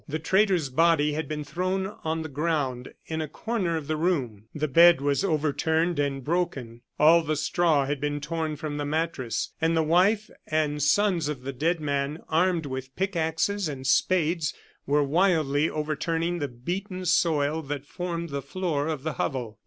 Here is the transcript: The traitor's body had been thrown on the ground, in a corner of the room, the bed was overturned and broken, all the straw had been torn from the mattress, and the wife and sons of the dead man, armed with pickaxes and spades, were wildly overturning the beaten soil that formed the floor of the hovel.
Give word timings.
The 0.07 0.17
traitor's 0.17 0.69
body 0.69 1.13
had 1.13 1.27
been 1.27 1.43
thrown 1.43 1.93
on 2.03 2.23
the 2.23 2.27
ground, 2.27 2.91
in 3.05 3.21
a 3.21 3.27
corner 3.27 3.77
of 3.77 3.85
the 3.85 3.95
room, 3.97 4.45
the 4.51 4.67
bed 4.67 4.99
was 4.99 5.23
overturned 5.23 5.99
and 5.99 6.23
broken, 6.23 6.81
all 6.99 7.21
the 7.21 7.35
straw 7.35 7.85
had 7.85 8.01
been 8.01 8.19
torn 8.19 8.55
from 8.55 8.77
the 8.77 8.85
mattress, 8.85 9.51
and 9.61 9.77
the 9.77 9.83
wife 9.83 10.31
and 10.47 10.81
sons 10.81 11.27
of 11.27 11.43
the 11.43 11.53
dead 11.53 11.79
man, 11.79 12.23
armed 12.29 12.65
with 12.65 12.95
pickaxes 12.95 13.67
and 13.67 13.85
spades, 13.85 14.55
were 14.87 15.03
wildly 15.03 15.69
overturning 15.69 16.39
the 16.39 16.47
beaten 16.47 17.05
soil 17.05 17.61
that 17.61 17.85
formed 17.85 18.29
the 18.29 18.41
floor 18.41 18.87
of 18.87 19.03
the 19.03 19.13
hovel. 19.13 19.59